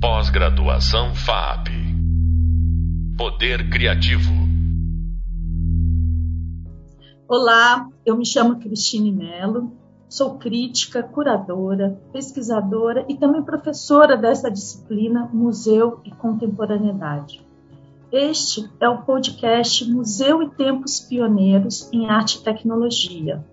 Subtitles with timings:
[0.00, 1.70] Pós-graduação FAP.
[3.16, 4.30] Poder Criativo.
[7.26, 9.72] Olá, eu me chamo Cristine Mello,
[10.08, 17.44] sou crítica, curadora, pesquisadora e também professora dessa disciplina Museu e Contemporaneidade.
[18.12, 23.44] Este é o podcast Museu e Tempos Pioneiros em Arte e Tecnologia.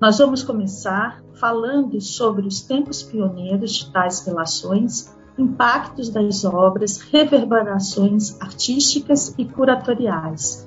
[0.00, 8.40] Nós vamos começar falando sobre os tempos pioneiros de tais relações, impactos das obras, reverberações
[8.40, 10.66] artísticas e curatoriais.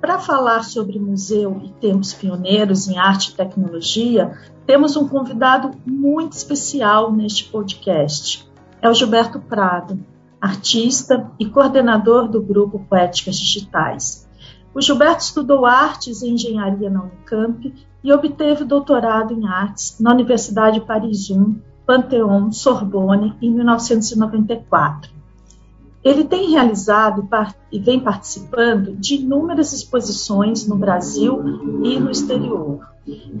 [0.00, 6.32] Para falar sobre museu e tempos pioneiros em arte e tecnologia, temos um convidado muito
[6.32, 8.48] especial neste podcast.
[8.80, 10.04] É o Gilberto Prado,
[10.40, 14.28] artista e coordenador do grupo Poéticas Digitais.
[14.74, 20.80] O Gilberto estudou artes e engenharia na Unicamp e obteve doutorado em artes na Universidade
[20.80, 25.10] Paris I, Pantheon, Sorbonne, em 1994.
[26.04, 27.28] Ele tem realizado
[27.70, 31.40] e vem participando de inúmeras exposições no Brasil
[31.84, 32.88] e no exterior.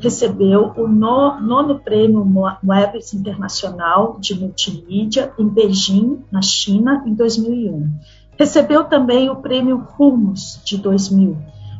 [0.00, 2.24] Recebeu o nono prêmio
[2.62, 7.88] Moebius Internacional de Multimídia em Beijing, na China, em 2001.
[8.38, 11.36] Recebeu também o prêmio Rumos de 2000,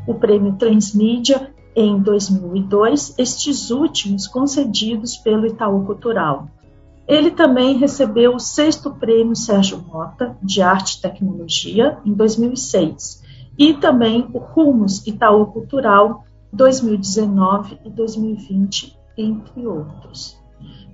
[0.06, 6.48] o prêmio Transmídia em 2002, estes últimos concedidos pelo Itaú Cultural.
[7.06, 13.22] Ele também recebeu o sexto prêmio Sérgio Mota de Arte e Tecnologia em 2006
[13.58, 20.40] e também o Rumos Itaú Cultural 2019 e 2020, entre outros.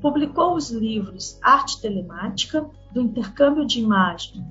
[0.00, 4.44] Publicou os livros Arte Telemática, do intercâmbio de imagem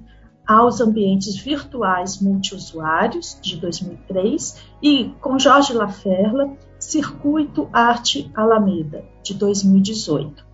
[0.48, 10.46] aos ambientes virtuais multiusuários, de 2003, e, com Jorge Laferla, Circuito Arte Alameda, de 2018.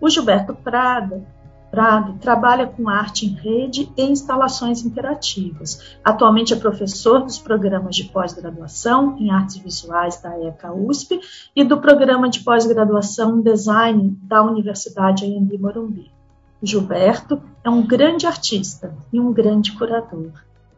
[0.00, 1.26] O Gilberto Prado,
[1.70, 5.98] Prado trabalha com arte em rede e instalações interativas.
[6.02, 11.20] Atualmente é professor dos programas de pós-graduação em artes visuais da ECA USP
[11.54, 16.17] e do programa de pós-graduação em design da Universidade Anhembi Morumbi.
[16.62, 20.32] Gilberto é um grande artista e um grande curador,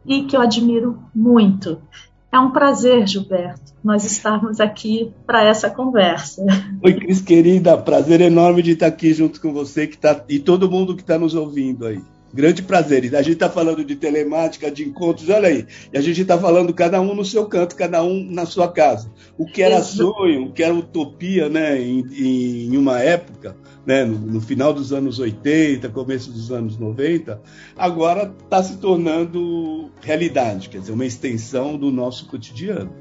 [0.05, 1.81] e que eu admiro muito.
[2.31, 6.45] É um prazer, Gilberto, nós estarmos aqui para essa conversa.
[6.81, 10.69] Oi, Cris, querida, prazer enorme de estar aqui junto com você que tá, e todo
[10.71, 12.01] mundo que está nos ouvindo aí.
[12.33, 13.13] Grande prazer.
[13.15, 15.65] A gente está falando de telemática, de encontros, olha aí.
[15.91, 19.11] E a gente está falando cada um no seu canto, cada um na sua casa.
[19.37, 22.05] O que era sonho, o que era utopia, né, em,
[22.69, 27.41] em uma época, né, no, no, final dos anos 80, começo dos anos 90,
[27.75, 32.91] agora está se tornando realidade, quer dizer, uma extensão do nosso cotidiano.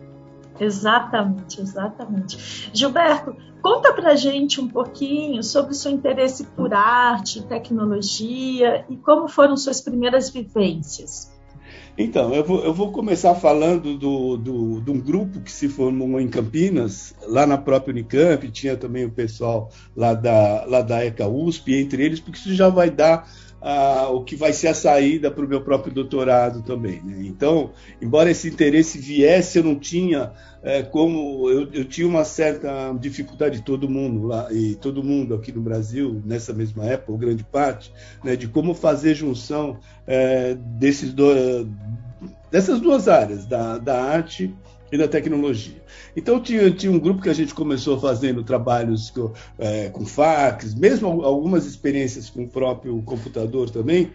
[0.61, 2.71] Exatamente, exatamente.
[2.73, 9.27] Gilberto, conta pra gente um pouquinho sobre o seu interesse por arte, tecnologia e como
[9.27, 11.31] foram suas primeiras vivências.
[11.97, 16.21] Então, eu vou, eu vou começar falando do, do, de um grupo que se formou
[16.21, 21.29] em Campinas, lá na própria Unicamp, tinha também o pessoal lá da, lá da ECA
[21.29, 23.29] USP, entre eles, porque isso já vai dar
[24.11, 27.03] o que vai ser a saída para o meu próprio doutorado também.
[27.03, 27.25] Né?
[27.27, 30.33] Então, embora esse interesse viesse, eu não tinha
[30.63, 35.51] é, como eu, eu, tinha uma certa dificuldade todo mundo lá e todo mundo aqui
[35.53, 41.13] no Brasil nessa mesma época, ou grande parte, né, de como fazer junção é, desses
[41.13, 41.67] do,
[42.51, 44.55] dessas duas áreas da, da arte
[44.93, 45.83] e da tecnologia.
[46.17, 50.75] Então tinha, tinha um grupo que a gente começou fazendo trabalhos com, é, com fax,
[50.75, 54.11] mesmo algumas experiências com o próprio computador também,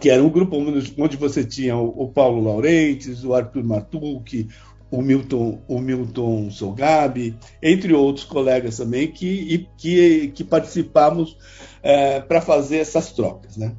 [0.00, 4.48] que era um grupo onde você tinha o, Paulo Laurentes, o Arthur Martucci,
[4.90, 11.36] o Milton, o Milton Sogabi, entre outros colegas também, que, que, que participamos
[11.82, 13.56] é, para fazer essas trocas.
[13.56, 13.74] Né?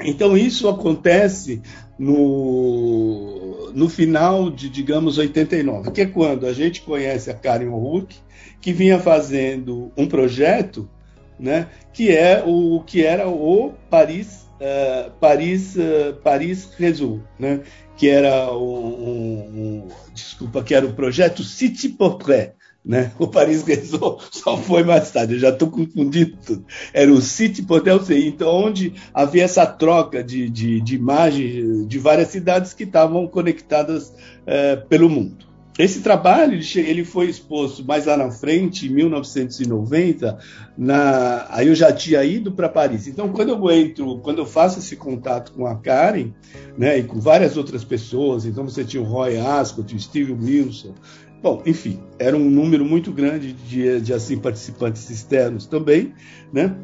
[0.00, 1.60] Então, isso acontece
[2.02, 8.16] no, no final de, digamos, 89, que é quando a gente conhece a Karen O'Rourke,
[8.60, 10.90] que vinha fazendo um projeto
[11.38, 17.60] né, que, é o, que era o Paris, uh, Paris, uh, Paris Réseau, né,
[17.96, 22.52] que era um, um, desculpa, que era o projeto City Portrait,
[22.84, 23.12] né?
[23.18, 26.64] O Paris Réseau só foi mais tarde, eu já estou confundindo tudo.
[26.92, 32.28] Era o City Portrait, então onde havia essa troca de, de, de imagens de várias
[32.28, 34.12] cidades que estavam conectadas
[34.46, 35.52] é, pelo mundo.
[35.78, 40.38] Esse trabalho ele foi exposto mais lá na frente, em 1990.
[40.76, 43.06] Na, aí eu já tinha ido para Paris.
[43.06, 46.30] Então, quando eu entro, quando eu faço esse contato com a Karen,
[46.76, 50.92] né, e com várias outras pessoas, então você tinha o Roy Ascot, o Steve Wilson,
[51.42, 56.14] bom, enfim, era um número muito grande de, de assim participantes externos também,
[56.52, 56.74] né?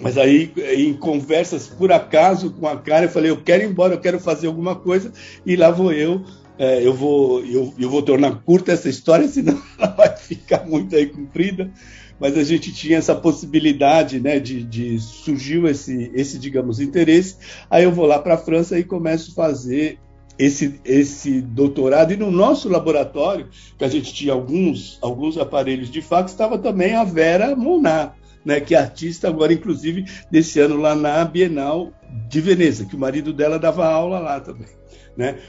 [0.00, 3.94] Mas aí, em conversas por acaso com a cara, eu falei: eu quero ir embora,
[3.94, 5.10] eu quero fazer alguma coisa,
[5.44, 6.22] e lá vou eu.
[6.58, 10.94] É, eu, vou, eu, eu vou tornar curta essa história, senão ela vai ficar muito
[10.94, 11.70] aí comprida.
[12.18, 17.36] Mas a gente tinha essa possibilidade, né, de, de surgiu esse, esse, digamos, interesse.
[17.70, 19.98] Aí eu vou lá para a França e começo a fazer
[20.38, 22.12] esse, esse doutorado.
[22.12, 23.48] E no nosso laboratório,
[23.78, 28.16] que a gente tinha alguns, alguns aparelhos de fax, estava também a Vera Monar
[28.46, 31.92] né, que é artista agora, inclusive, desse ano lá na Bienal
[32.28, 34.68] de Veneza, que o marido dela dava aula lá também,
[35.16, 35.40] né?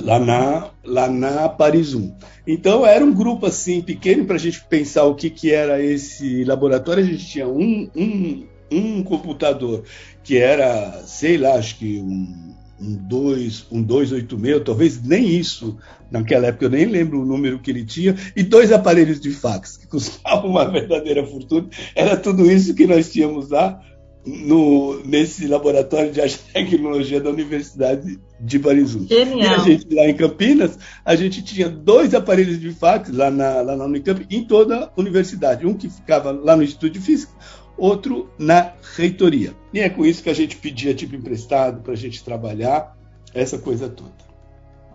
[0.00, 2.14] Lá na, lá na Paris 1.
[2.46, 6.44] Então era um grupo assim pequeno para a gente pensar o que, que era esse
[6.44, 7.02] laboratório.
[7.02, 9.82] A gente tinha um, um, um computador
[10.22, 12.51] que era, sei lá, acho que um
[12.82, 15.78] um 2, um 286, talvez nem isso,
[16.10, 19.76] naquela época eu nem lembro o número que ele tinha, e dois aparelhos de fax,
[19.76, 21.68] que custavam uma verdadeira fortuna.
[21.94, 23.80] Era tudo isso que nós tínhamos lá
[24.24, 28.58] no, nesse laboratório de arte e tecnologia da Universidade de.
[29.06, 29.38] Genial.
[29.38, 33.60] E a gente lá em Campinas, a gente tinha dois aparelhos de fax lá na,
[33.62, 35.66] lá na Unicamp, em toda a universidade.
[35.66, 37.32] Um que ficava lá no Instituto de Física,
[37.76, 39.54] outro na reitoria.
[39.72, 42.96] E é com isso que a gente pedia tipo emprestado para a gente trabalhar,
[43.34, 44.22] essa coisa toda.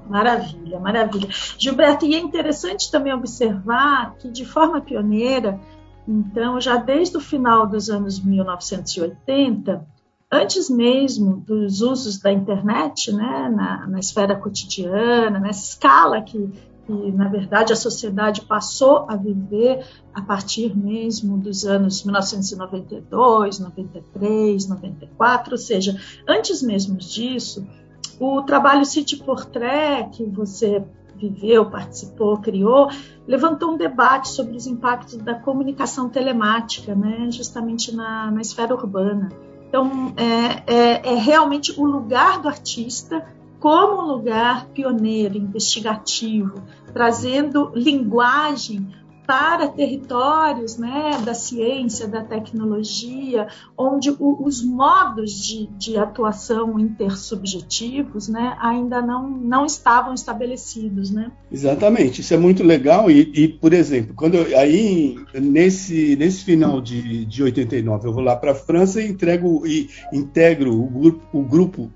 [0.07, 1.27] Maravilha, maravilha.
[1.57, 5.59] Gilberto, e é interessante também observar que, de forma pioneira,
[6.07, 9.85] então, já desde o final dos anos 1980,
[10.31, 16.50] antes mesmo dos usos da internet, né, na, na esfera cotidiana, nessa escala que
[16.88, 24.68] que, na verdade, a sociedade passou a viver a partir mesmo dos anos 1992, 93,
[24.69, 27.68] 94, ou seja, antes mesmo disso,
[28.19, 30.81] o trabalho City Portrait, que você
[31.18, 32.89] viveu, participou, criou,
[33.28, 39.30] levantou um debate sobre os impactos da comunicação telemática, né, justamente na, na esfera urbana.
[39.68, 43.25] Então, é, é, é realmente o lugar do artista
[43.59, 46.63] como um lugar pioneiro, investigativo,
[46.94, 48.88] trazendo linguagem
[49.27, 53.47] para territórios né, da ciência, da tecnologia,
[53.77, 61.12] onde o, os modos de, de, atuação intersubjetivos né, ainda não, não estavam estabelecidos.
[61.12, 61.29] Né?
[61.51, 63.12] Exatamente, isso é muito legal.
[63.12, 68.24] E, e por exemplo, quando eu, aí nesse, nesse final de, de 89 eu vou
[68.24, 71.91] lá para a França e entrego e integro o grupo, o grupo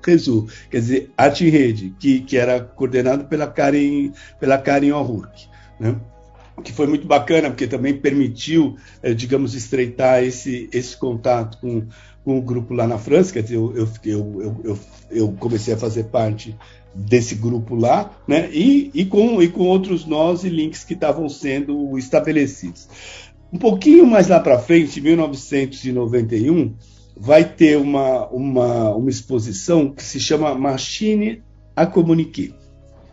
[0.00, 0.16] quer
[0.78, 5.48] dizer, Arte em Rede, que, que era coordenado pela Karen, pela Karen O'Rourke.
[5.80, 5.96] Né?
[6.62, 11.86] Que foi muito bacana, porque também permitiu, eh, digamos, estreitar esse, esse contato com,
[12.24, 13.74] com o grupo lá na França, quer dizer, eu,
[14.04, 14.78] eu, eu,
[15.10, 16.56] eu, comecei a fazer parte
[16.94, 21.28] desse grupo lá, né, e, e, com, e com outros nós e links que estavam
[21.28, 22.88] sendo estabelecidos.
[23.52, 26.74] Um pouquinho mais lá para frente, em 1991,
[27.16, 31.42] vai ter uma, uma, uma exposição que se chama Machine
[31.74, 32.52] a Communiquer,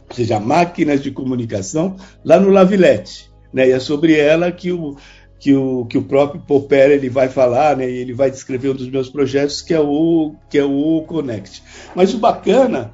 [0.09, 3.34] ou seja, máquinas de comunicação, lá no Lavillette.
[3.55, 3.69] Né?
[3.69, 4.97] E é sobre ela que o,
[5.39, 7.89] que o, que o próprio Popper ele vai falar, né?
[7.89, 11.61] ele vai descrever um dos meus projetos, que é o, que é o Connect.
[11.95, 12.91] Mas o bacana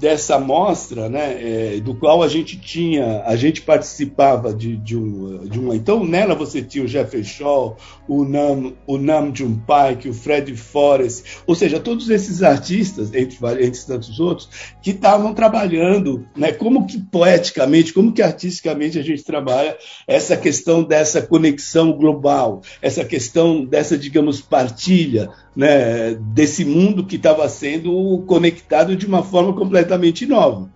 [0.00, 5.46] dessa mostra, né, é, do qual a gente tinha, a gente participava de, de, um,
[5.46, 5.74] de uma.
[5.74, 7.76] Então, nela você tinha o Jeffrey Shaw,
[8.08, 13.38] o Nam, o Nam June Paik, o Fred Forrest, ou seja, todos esses artistas, entre,
[13.60, 14.48] entre tantos outros,
[14.80, 20.82] que estavam trabalhando, né, como que poeticamente, como que artisticamente a gente trabalha essa questão
[20.82, 28.96] dessa conexão global, essa questão dessa, digamos, partilha né, desse mundo que estava sendo conectado
[28.96, 30.70] de uma forma completamente nova.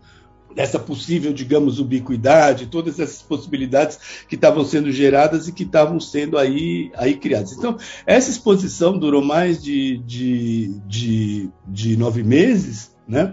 [0.55, 6.37] Dessa possível, digamos, ubiquidade, todas essas possibilidades que estavam sendo geradas e que estavam sendo
[6.37, 7.53] aí, aí criadas.
[7.53, 13.33] Então, essa exposição durou mais de, de, de, de nove meses, né?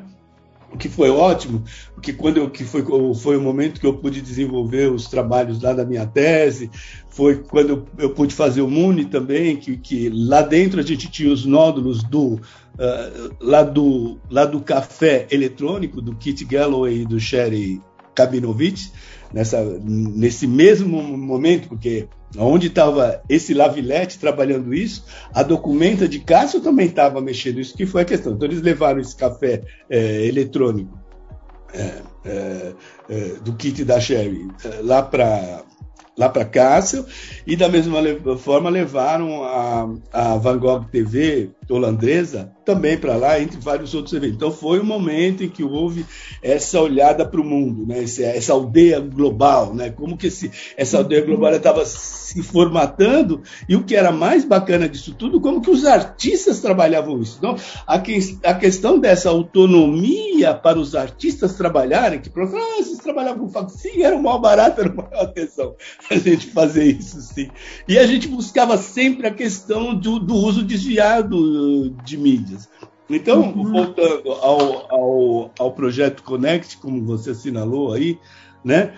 [0.71, 2.83] O que foi ótimo, porque quando eu, que foi,
[3.15, 6.69] foi o momento que eu pude desenvolver os trabalhos lá da minha tese,
[7.09, 11.09] foi quando eu, eu pude fazer o MUNI também, que, que lá dentro a gente
[11.09, 17.05] tinha os nódulos do, uh, lá, do lá do café eletrônico, do Kit Galloway e
[17.05, 17.81] do Sherry
[18.15, 18.91] Kabinovich,
[19.33, 26.61] nessa, nesse mesmo momento, porque onde estava esse Lavilete trabalhando isso, a documenta de Cássio
[26.61, 28.33] também estava mexendo isso, que foi a questão.
[28.33, 30.99] Então eles levaram esse café é, eletrônico
[31.73, 32.73] é, é,
[33.09, 35.63] é do kit da Sherry é, lá para
[36.17, 37.05] lá para Cássio,
[37.47, 38.01] e da mesma
[38.37, 44.35] forma levaram a, a Van Gogh TV holandesa também para lá, entre vários outros eventos.
[44.35, 46.05] Então foi um momento em que houve
[46.39, 48.03] essa olhada para o mundo, né?
[48.03, 49.89] Essa, aldeia global, né?
[49.89, 54.87] como que esse, essa aldeia global estava se formatando, e o que era mais bacana
[54.87, 57.37] disso tudo, como que os artistas trabalhavam isso.
[57.39, 57.55] Então,
[57.87, 62.45] a, que, a questão dessa autonomia para os artistas trabalharem, que ah,
[62.77, 65.75] vocês trabalhavam com sim, era o mal barato, era uma atenção
[66.09, 67.49] a gente fazer isso, sim.
[67.87, 72.58] E a gente buscava sempre a questão do, do uso desviado de mídias.
[73.09, 78.19] Então, voltando ao, ao, ao projeto Connect, como você assinalou aí,
[78.63, 78.93] né?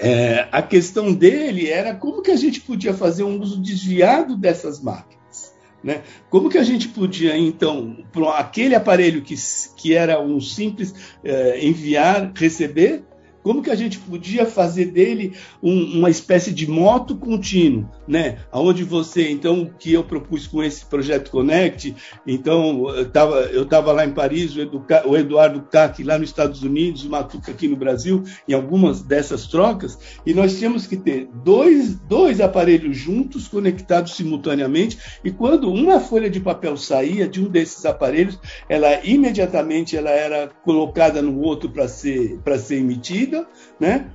[0.00, 4.80] É, a questão dele era como que a gente podia fazer um uso desviado dessas
[4.80, 5.54] máquinas.
[5.84, 6.02] Né?
[6.30, 9.34] Como que a gente podia, então, para aquele aparelho que,
[9.76, 13.04] que era um simples é, enviar, receber,
[13.42, 15.32] como que a gente podia fazer dele
[15.62, 18.38] um, uma espécie de moto contínuo, né?
[18.52, 21.94] Onde você, então, o que eu propus com esse projeto Connect,
[22.26, 26.62] então, eu estava eu tava lá em Paris, o, o Eduardo Cac lá nos Estados
[26.62, 31.28] Unidos, o Matuca aqui no Brasil, em algumas dessas trocas, e nós tínhamos que ter
[31.44, 37.48] dois, dois aparelhos juntos, conectados simultaneamente, e quando uma folha de papel saía de um
[37.48, 43.31] desses aparelhos, ela imediatamente ela era colocada no outro para ser, ser emitida,
[43.78, 44.10] né?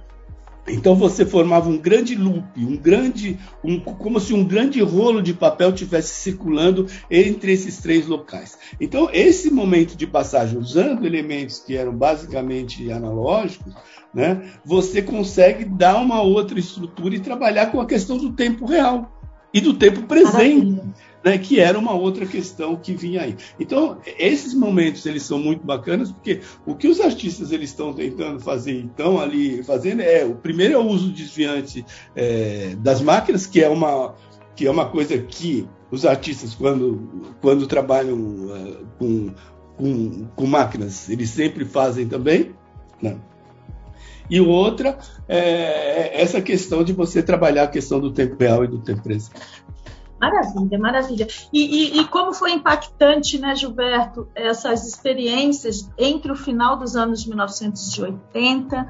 [0.70, 5.34] Então você formava um grande loop, um grande, um, como se um grande rolo de
[5.34, 8.58] papel tivesse circulando entre esses três locais.
[8.80, 13.74] Então esse momento de passagem, usando elementos que eram basicamente analógicos,
[14.14, 19.22] né, você consegue dar uma outra estrutura e trabalhar com a questão do tempo real
[19.54, 20.66] e do tempo presente.
[20.66, 23.36] Maravilha né, que era uma outra questão que vinha aí.
[23.60, 28.40] Então, esses momentos eles são muito bacanas, porque o que os artistas eles estão tentando
[28.40, 33.62] fazer, então, ali fazendo, é o primeiro é o uso desviante é, das máquinas, que
[33.62, 34.16] é uma
[34.56, 39.30] que é uma coisa que os artistas, quando, quando trabalham uh, com,
[39.78, 42.56] com, com, máquinas, eles sempre fazem também.
[43.00, 43.18] Né?
[44.28, 48.68] E outra é, é essa questão de você trabalhar a questão do tempo real e
[48.68, 49.40] do tempo presente.
[50.20, 51.28] Maravilha, maravilha.
[51.54, 57.26] E, e, e, como foi impactante, né, Gilberto, essas experiências entre o final dos anos
[57.26, 58.88] 1980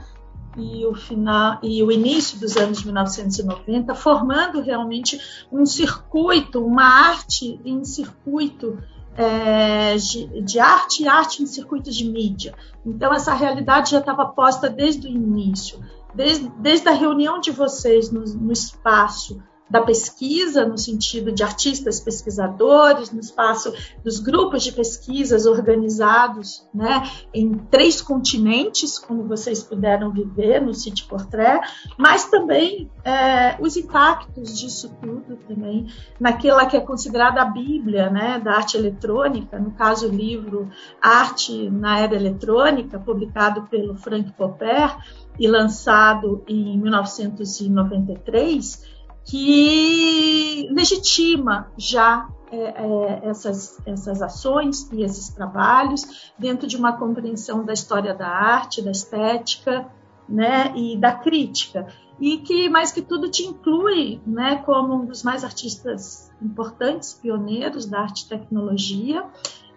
[0.58, 5.20] e o final e o início dos anos 1990, formando realmente
[5.52, 8.78] um circuito, uma arte em circuito
[9.16, 12.56] é, de, de, arte e arte em circuitos de mídia.
[12.86, 15.80] Então essa realidade já estava posta desde o início,
[16.16, 22.00] desde, desde a reunião de vocês no, no espaço da pesquisa, no sentido de artistas
[22.00, 30.12] pesquisadores, no espaço dos grupos de pesquisas organizados né, em três continentes, como vocês puderam
[30.12, 31.60] viver no City Portrait,
[31.98, 35.88] mas também é, os impactos disso tudo também
[36.20, 40.70] naquela que é considerada a Bíblia né, da arte eletrônica, no caso o livro
[41.02, 44.96] Arte na Era Eletrônica, publicado pelo Frank Popper
[45.40, 48.97] e lançado em 1993,
[49.28, 57.64] que legitima já é, é, essas, essas ações e esses trabalhos dentro de uma compreensão
[57.66, 59.86] da história da arte, da estética
[60.28, 61.88] né, e da crítica.
[62.20, 67.86] E que, mais que tudo, te inclui né, como um dos mais artistas importantes, pioneiros
[67.86, 69.26] da arte e tecnologia,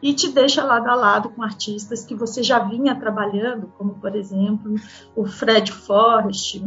[0.02, 4.14] e te deixa lado a lado com artistas que você já vinha trabalhando, como por
[4.16, 4.74] exemplo
[5.14, 6.62] o Fred Forrest,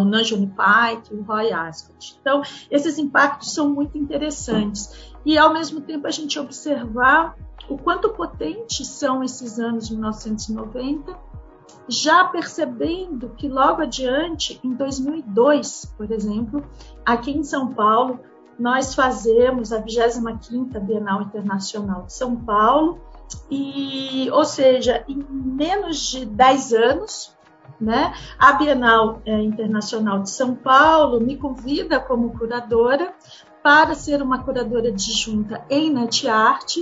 [0.00, 2.16] o Nigel Pike, o Roy Ascott.
[2.20, 5.12] Então, esses impactos são muito interessantes.
[5.24, 7.36] E ao mesmo tempo a gente observar
[7.68, 11.16] o quanto potentes são esses anos de 1990,
[11.88, 16.64] já percebendo que logo adiante, em 2002, por exemplo,
[17.04, 18.20] aqui em São Paulo,
[18.58, 23.00] nós fazemos a 25ª Bienal Internacional de São Paulo,
[23.50, 27.36] e, ou seja, em menos de 10 anos,
[27.80, 33.14] né, a Bienal é, Internacional de São Paulo me convida como curadora
[33.62, 36.76] para ser uma curadora adjunta em net art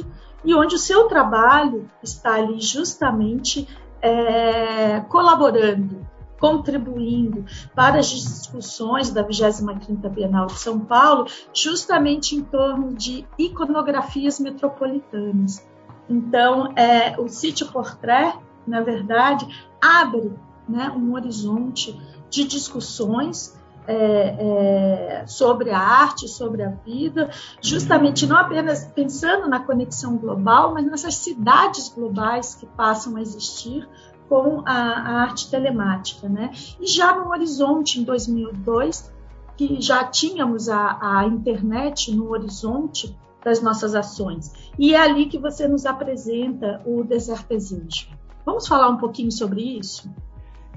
[0.44, 3.68] e onde o seu trabalho está ali justamente
[4.02, 6.06] é, colaborando
[6.40, 7.44] contribuindo
[7.74, 15.64] para as discussões da 25ª Bienal de São Paulo, justamente em torno de iconografias metropolitanas.
[16.08, 19.46] Então, é, o sítio Portrait, na verdade,
[19.80, 20.32] abre
[20.68, 27.30] né, um horizonte de discussões é, é, sobre a arte, sobre a vida,
[27.60, 33.88] justamente não apenas pensando na conexão global, mas nessas cidades globais que passam a existir
[34.30, 36.28] com a, a arte telemática.
[36.28, 36.52] Né?
[36.80, 39.12] E já no Horizonte, em 2002,
[39.56, 44.52] que já tínhamos a, a internet no horizonte das nossas ações.
[44.78, 48.08] E é ali que você nos apresenta o Deserto Desejo.
[48.46, 50.08] Vamos falar um pouquinho sobre isso?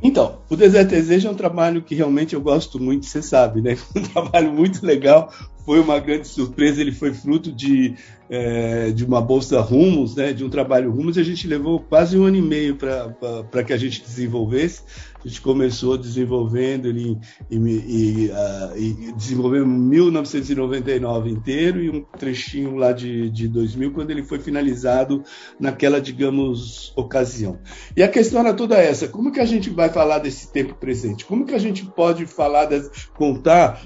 [0.01, 3.77] Então, o Deserto Desejo é um trabalho que realmente eu gosto muito, você sabe, né?
[3.95, 5.31] Um trabalho muito legal,
[5.65, 7.95] foi uma grande surpresa, ele foi fruto de,
[8.29, 12.17] é, de uma bolsa Rumos, né, de um trabalho Rumos, e a gente levou quase
[12.17, 14.83] um ano e meio para que a gente desenvolvesse.
[15.23, 17.17] A gente começou desenvolvendo ele
[17.49, 24.11] e, e, uh, e desenvolvemos 1999 inteiro e um trechinho lá de, de 2000, quando
[24.11, 25.23] ele foi finalizado
[25.57, 27.57] naquela, digamos, ocasião.
[27.95, 31.23] E a questão era toda essa: como que a gente vai falar desse tempo presente?
[31.23, 32.67] Como que a gente pode falar,
[33.15, 33.81] contar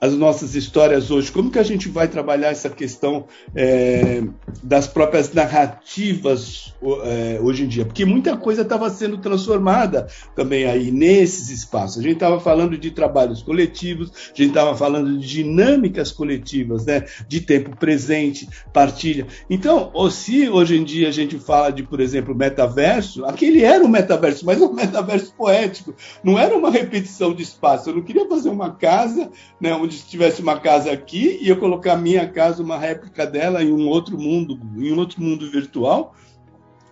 [0.00, 1.30] as nossas histórias hoje?
[1.30, 4.22] Como que a gente vai trabalhar essa questão é,
[4.62, 7.84] das próprias narrativas é, hoje em dia?
[7.84, 11.98] Porque muita coisa estava sendo transformada também aí nesses espaços.
[11.98, 17.04] A gente estava falando de trabalhos coletivos, a gente estava falando de dinâmicas coletivas, né?
[17.28, 19.26] de tempo presente, partilha.
[19.48, 23.88] Então, se hoje em dia a gente fala de, por exemplo, metaverso, aquele era um
[23.88, 27.90] metaverso, mas um metaverso poético, não era uma repetição de espaço.
[27.90, 29.30] Eu não queria fazer uma casa
[29.60, 33.62] né, onde tivesse uma casa aqui e eu colocar a minha casa, uma réplica dela
[33.62, 36.14] em um outro mundo, em um outro mundo virtual,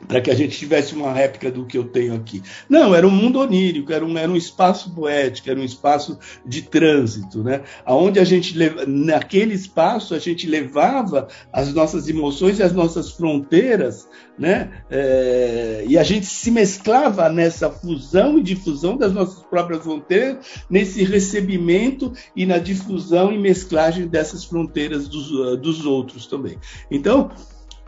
[0.06, 2.42] para que a gente tivesse uma réplica do que eu tenho aqui.
[2.68, 6.62] Não, era um mundo onírico, era um, era um espaço poético, era um espaço de
[6.62, 7.62] trânsito, né?
[7.86, 14.08] Onde a gente, naquele espaço, a gente levava as nossas emoções e as nossas fronteiras,
[14.38, 14.70] né?
[14.90, 21.02] É, e a gente se mesclava nessa fusão e difusão das nossas próprias fronteiras, nesse
[21.02, 25.28] recebimento e na difusão e mesclagem dessas fronteiras dos,
[25.60, 26.56] dos outros também.
[26.90, 27.30] Então,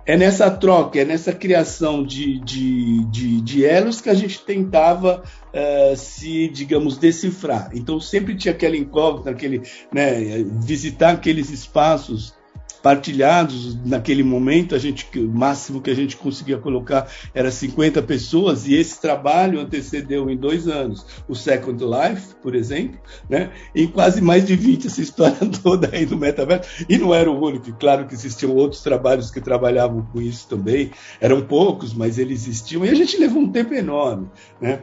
[0.07, 5.23] é nessa troca, é nessa criação de, de, de, de elos que a gente tentava
[5.23, 7.71] uh, se, digamos, decifrar.
[7.75, 12.35] Então sempre tinha aquela incógnita, aquele, né, visitar aqueles espaços
[12.83, 18.67] partilhados naquele momento, a gente, o máximo que a gente conseguia colocar era 50 pessoas,
[18.67, 23.51] e esse trabalho antecedeu em dois anos o Second Life, por exemplo, né?
[23.75, 27.43] em quase mais de 20 essa história toda aí do metaverso, e não era o
[27.43, 32.47] único, claro que existiam outros trabalhos que trabalhavam com isso também, eram poucos, mas eles
[32.47, 34.29] existiam, e a gente levou um tempo enorme,
[34.61, 34.81] né?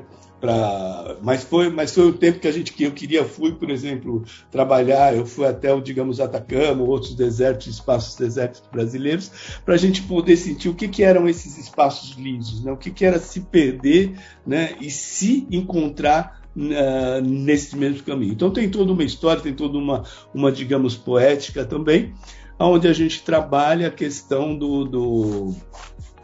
[1.22, 4.24] Mas foi mas foi o tempo que a gente que eu queria fui por exemplo
[4.52, 9.32] trabalhar eu fui até o digamos Atacama outros desertos espaços desertos brasileiros
[9.66, 12.72] para a gente poder sentir o que, que eram esses espaços lisos né?
[12.72, 14.14] O que, que era se perder
[14.46, 14.76] né?
[14.80, 18.34] E se encontrar uh, nesse mesmo caminho.
[18.34, 22.14] Então tem toda uma história tem toda uma uma digamos poética também
[22.60, 25.56] onde a gente trabalha a questão do, do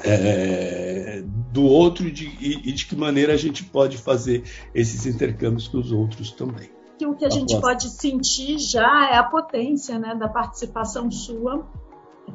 [0.03, 4.43] é, do outro e de, e, de, que maneira a gente pode fazer
[4.73, 6.69] esses intercâmbios com os outros também.
[6.99, 11.67] E o que a gente pode sentir já é a potência né, da participação sua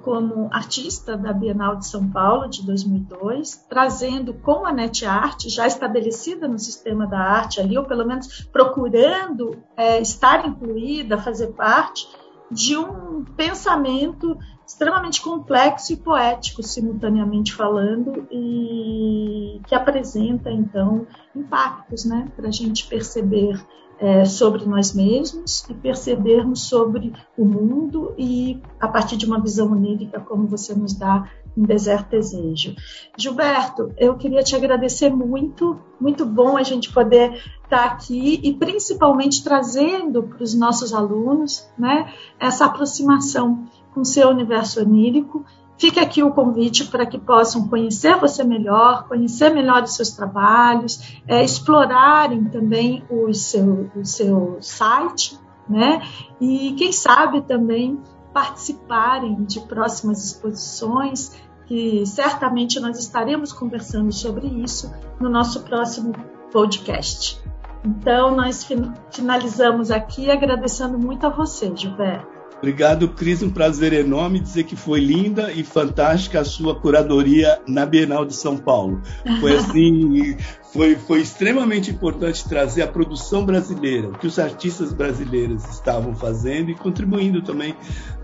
[0.02, 6.46] como artista da Bienal de São Paulo de 2002, trazendo com a NetArt, já estabelecida
[6.46, 12.06] no sistema da arte ali, ou pelo menos procurando é, estar incluída, fazer parte
[12.50, 22.30] de um pensamento extremamente complexo e poético, simultaneamente falando, e que apresenta, então, impactos né,
[22.37, 23.58] para a gente perceber
[23.98, 29.72] é, sobre nós mesmos e percebermos sobre o mundo e a partir de uma visão
[29.72, 32.76] onírica, como você nos dá em Deserto Desejo.
[33.16, 39.44] Gilberto, eu queria te agradecer muito, muito bom a gente poder estar aqui e principalmente
[39.44, 45.44] trazendo para os nossos alunos né, essa aproximação com seu universo onírico.
[45.76, 51.20] Fica aqui o convite para que possam conhecer você melhor, conhecer melhor os seus trabalhos,
[51.26, 56.02] é, explorarem também o seu, o seu site, né?
[56.40, 58.00] E quem sabe também
[58.33, 61.33] participarem de próximas exposições,
[61.66, 66.12] que certamente nós estaremos conversando sobre isso no nosso próximo
[66.50, 67.40] podcast.
[67.88, 68.68] Então, nós
[69.11, 72.38] finalizamos aqui agradecendo muito a você, Gilberto.
[72.59, 73.42] Obrigado, Cris.
[73.42, 78.35] Um prazer enorme dizer que foi linda e fantástica a sua curadoria na Bienal de
[78.35, 79.01] São Paulo.
[79.40, 80.37] Foi assim,
[80.72, 86.70] foi, foi extremamente importante trazer a produção brasileira, o que os artistas brasileiros estavam fazendo
[86.70, 87.74] e contribuindo também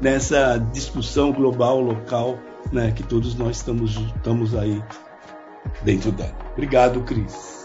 [0.01, 2.37] nessa discussão global, local,
[2.73, 4.83] né, que todos nós estamos, estamos aí
[5.85, 6.37] dentro dela.
[6.53, 7.64] Obrigado, Cris.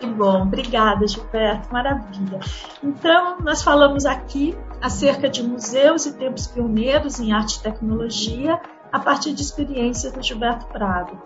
[0.00, 2.38] Que bom, obrigada, Gilberto, maravilha.
[2.82, 8.60] Então, nós falamos aqui acerca de museus e tempos pioneiros em arte e tecnologia
[8.92, 11.20] a partir de experiências do Gilberto Prado.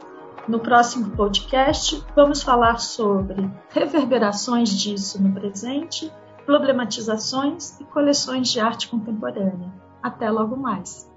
[0.48, 6.10] No próximo podcast, vamos falar sobre reverberações disso no presente
[6.44, 9.72] problematizações e coleções de arte contemporânea.
[10.02, 11.08] Até logo mais.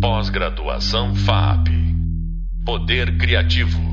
[0.00, 1.68] Pós-graduação FAP
[2.64, 3.91] Poder Criativo